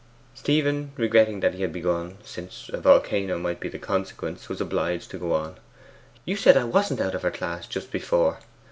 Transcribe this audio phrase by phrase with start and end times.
[0.33, 5.11] Stephen, regretting that he had begun, since a volcano might be the consequence, was obliged
[5.11, 5.59] to go on.
[6.25, 8.39] 'You said I wasn't out of her class just before.